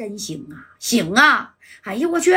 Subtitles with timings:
[0.00, 1.52] 真行啊，行啊！
[1.82, 2.34] 哎呦我去，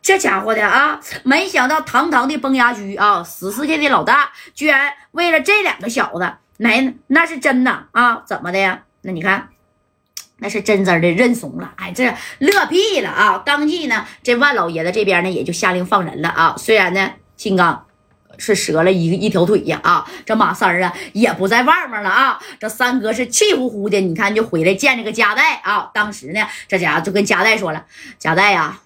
[0.00, 8.22] 这家伙的啊，没想到堂堂的崩牙驹啊，十四 K 的老大，居然为了这两个小子，没那是真的啊？
[8.24, 8.84] 怎么的呀？
[9.02, 9.48] 那你看，
[10.36, 11.72] 那是真真的认怂了。
[11.78, 13.42] 哎，这乐屁了啊！
[13.44, 16.54] 当即呢，这万老爷子这边呢，也就下令放人了啊。
[16.56, 17.88] 虽然呢，金刚。
[18.40, 19.78] 是折了一一条腿呀！
[19.84, 22.40] 啊，这马三儿啊也不在外面了啊！
[22.58, 25.90] 这三哥是气呼呼的，你看就回来见这个加代啊。
[25.92, 27.84] 当时呢，这家伙就跟加代说了
[28.18, 28.80] ：“加代呀，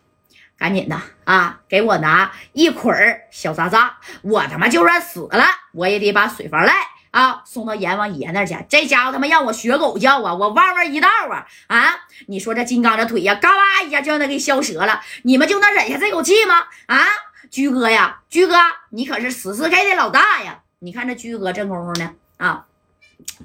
[0.58, 2.92] 赶紧的啊，给我拿一捆
[3.30, 3.96] 小渣渣！
[4.22, 6.74] 我他妈就算死了，我也得把水房赖
[7.12, 8.56] 啊送到阎王爷那去。
[8.68, 11.46] 这家伙他妈让我学狗叫啊，我汪汪一道啊！
[11.68, 11.94] 啊，
[12.26, 16.64] 你说这金刚这腿呀，嘎巴一下就让他给削折了，你们就能忍下这口气吗？
[16.86, 17.06] 啊！”
[17.54, 18.56] 居哥呀，居哥，
[18.90, 20.58] 你可是十四 K 的老大呀！
[20.80, 22.64] 你看这居哥这功夫呢，啊，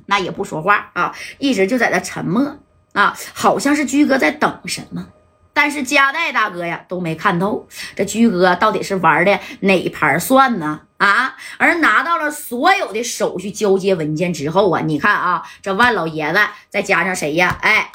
[0.07, 2.57] 那也不说话啊，一直就在那沉默
[2.93, 5.05] 啊，好像是居哥在等什么。
[5.53, 10.81] 但是加代大哥呀都没看透这居哥到底是玩的哪盘算呢？
[10.97, 11.37] 啊！
[11.59, 17.55] 而拿到了所有的手续交接文件之后啊，你看啊，这万老爷子再加上谁呀？
[17.61, 17.91] 哎，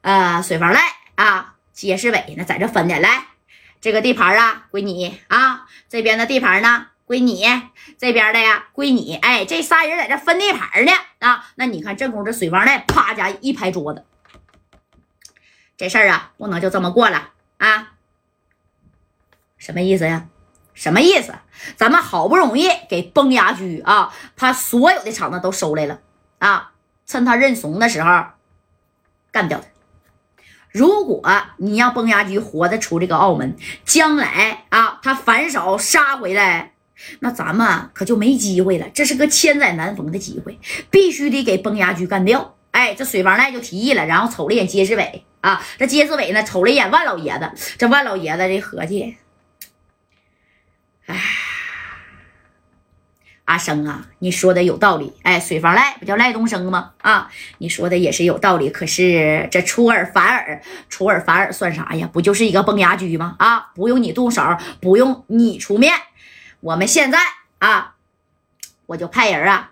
[0.00, 0.80] 呃，水房赖
[1.14, 3.26] 啊，杰世伟呢，在这分的来。
[3.80, 5.66] 这个地盘啊，归你啊！
[5.88, 7.36] 这边的地盘呢，归你；
[7.98, 9.14] 这边的呀，归你。
[9.16, 11.46] 哎，这仨人在这分地盘呢啊！
[11.54, 14.04] 那你看，正宫这水房赖，啪家一拍桌子，
[15.76, 17.92] 这事儿啊，不能就这么过了啊！
[19.58, 20.26] 什么意思呀？
[20.74, 21.34] 什么意思？
[21.76, 26.00] 咱们好不容易给崩牙驹啊，他所有的厂子都收来了
[26.38, 26.72] 啊，
[27.06, 28.24] 趁他认怂的时候，
[29.30, 29.66] 干掉他。
[30.76, 31.22] 如果
[31.56, 36.74] 你让崩牙驹活着出这个澳门，将来啊，他反手杀回来，
[37.20, 38.86] 那咱们可就没机会了。
[38.92, 40.58] 这是个千载难逢的机会，
[40.90, 42.56] 必须得给崩牙驹干掉。
[42.72, 49.16] 哎，这水房赖就提议了，然后瞅了一眼杰世伟啊，这杰世伟呢，瞅了一眼万老爷子，这万老爷子这合计，
[51.06, 51.45] 哎。
[53.46, 55.12] 阿生啊，你说的有道理。
[55.22, 56.90] 哎，水房赖不叫赖东升吗？
[57.00, 58.68] 啊，你说的也是有道理。
[58.70, 62.08] 可是这出尔反尔，出尔反尔算啥呀？
[62.12, 63.36] 不就是一个崩牙驹吗？
[63.38, 64.42] 啊，不用你动手，
[64.80, 65.94] 不用你出面，
[66.60, 67.18] 我们现在
[67.60, 67.94] 啊，
[68.86, 69.70] 我就派人啊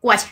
[0.00, 0.28] 过去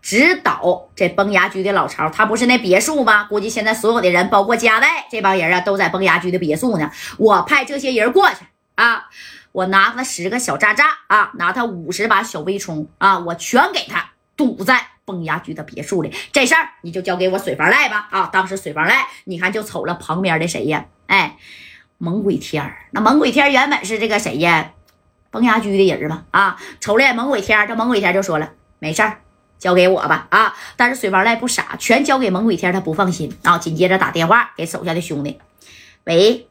[0.00, 2.08] 指导这崩牙驹的老巢。
[2.08, 3.24] 他不是那别墅吗？
[3.24, 6.88] 估计现在所有的人，包括加代这帮人啊，都在崩牙驹的别墅呢。
[7.18, 8.36] 我派这些人过去
[8.74, 9.04] 啊。
[9.52, 16.12] 我拿他十个小渣渣啊，拿他五十把小微冲啊，我全给他堵在崩牙驹的别墅里。
[16.32, 18.28] 这事儿你就交给我水房赖吧啊！
[18.32, 20.86] 当时水房赖，你看就瞅了旁边的谁呀？
[21.06, 21.36] 哎，
[21.98, 22.74] 猛鬼天。
[22.90, 24.72] 那猛鬼天原本是这个谁呀？
[25.30, 26.24] 崩牙驹的人吧？
[26.32, 29.20] 啊，瞅了眼猛鬼天，这猛鬼天就说了：“没事儿，
[29.56, 33.56] 交给我吧。”啊，但是水房赖不傻，全交给猛鬼天，他不放心啊。
[33.56, 35.38] 紧接着打电话给手下的兄弟
[36.06, 36.48] ：“喂。”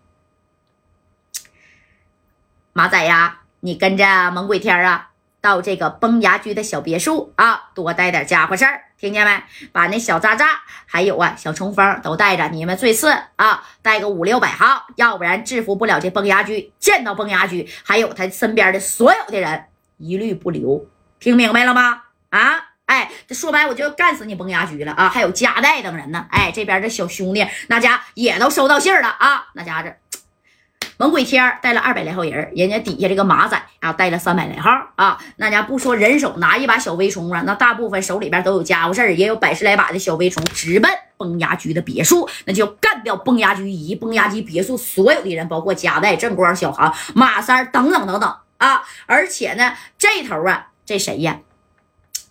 [2.83, 9.41] 马仔呀，你跟着猛鬼天啊，到这个崩牙驹的小别墅啊，多带点家伙事儿，听见没？
[9.71, 10.47] 把那小渣渣
[10.85, 16.73] 还有啊小冲锋都带着，你们最次啊带个五六百号，要不然制服不了这崩牙驹。
[16.77, 19.63] 见到崩牙驹，还有他身边的所有的人，
[19.95, 20.85] 一律不留。
[21.21, 22.01] 听明白了吗？
[22.31, 25.07] 啊，哎，这说白我就干死你崩牙驹了啊！
[25.07, 29.95] 还有加代等人呢，哎，这边这小兄弟那家也都收到信了啊，那家子。
[30.97, 48.83] 猛鬼天带了二百来号人，人家底下这个马仔啊带了三百来号啊，那家不说人手拿一把小微冲啊，那大部分手里边都有家伙事儿，也有百十来把的小微冲，直奔崩牙驹的别墅，那就干掉崩牙驹以及崩牙驹别墅所有的人，包括夹带正光、小航、马三等等等等啊！
[49.05, 51.39] 而且呢，这头啊，这谁呀？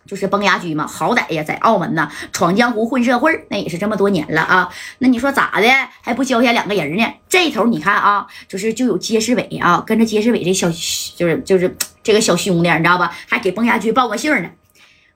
[0.06, 4.68] 就是崩牙驹嘛，好歹呀，在澳门呢闯江湖混社会，那也是这么多年了啊。
[4.98, 5.68] 那你说咋的
[6.00, 7.06] 还不交下两个人呢？
[7.28, 13.14] 这头你看啊，就是就有街市伟啊，跟着街市伟这小就是就是这个小兄弟，你知道吧？
[13.28, 14.50] 还给崩牙驹报个信呢。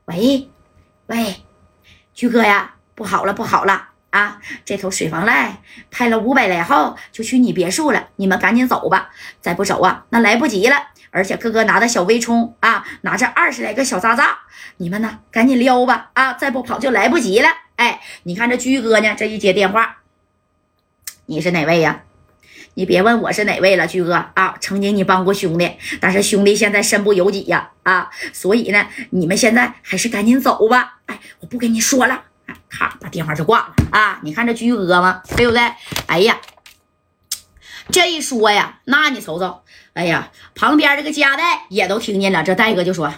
[0.06, 0.48] 喂
[1.06, 1.36] 喂，
[2.14, 3.85] 驹哥呀，不好了不好了
[4.16, 4.40] 啊！
[4.64, 5.60] 这头水房赖
[5.90, 9.10] 派了五百来号就去你别墅了，你们赶紧走吧，
[9.42, 10.76] 再不走啊，那来不及了。
[11.10, 14.38] 而且哥哥拿的小微冲啊，拿着二十来个小渣渣，
[14.78, 16.32] 你们呢赶紧撩吧啊！
[16.32, 17.48] 再不跑就来不及了。
[17.76, 19.98] 哎，你看这居哥呢，这一接电话，
[21.26, 22.04] 你是哪位呀？
[22.74, 31.00] 你别问我是哪位了，居哥啊，曾经你帮过兄弟，但是兄弟现在身不由己呀啊，所以呢，你们现在还是赶紧走吧。
[31.06, 32.24] 哎，我不跟你说了，
[32.76, 34.20] 咔把电话就挂了啊！
[34.22, 35.22] 你看这居哥吗？
[35.36, 35.72] 对不对？
[36.06, 36.38] 哎呀，
[37.90, 39.62] 这一说呀，那你瞅瞅。
[39.94, 43.12] 哎呀，旁边这个加代也都听见了，这戴哥就说：“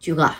[0.00, 0.34] 驹哥，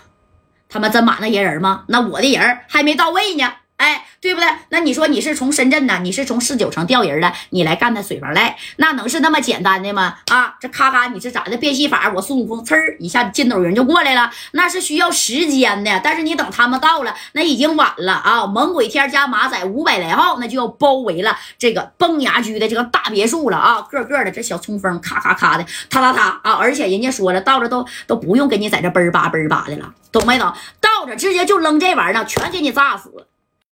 [0.69, 1.85] 他们真把那些人吗？
[1.87, 4.49] 那我的人还没到位呢哎，对不对？
[4.71, 6.01] 那你说你是从深圳呢？
[6.03, 7.33] 你是从四九城调人的？
[7.51, 10.17] 你来干他水房来，那能是那么简单的吗？
[10.33, 12.13] 啊，这咔咔，你是咋的变戏法？
[12.15, 16.01] 我孙悟空呲儿一下筋斗云就过来了，那是需要时间的。
[16.03, 18.45] 但是你等他们到了，那已经晚了啊！
[18.47, 23.81] 猛鬼天加马仔五百来号，那就要包围了这个崩牙驹的这个大别墅了啊！
[23.83, 26.55] 个个的这小冲锋，咔咔咔的，他他他啊！
[26.55, 30.53] 而且人家说了，到这都都不用跟你在这嘣儿吧嘣儿吧的了，懂没懂？
[30.81, 33.28] 到这直接就扔这玩意儿，全给你炸死。